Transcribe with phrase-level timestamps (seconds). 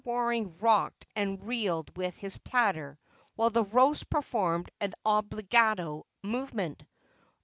[0.03, 2.97] Waring rocked and reeled with his platter,
[3.35, 6.81] while the roast performed an obligato movement.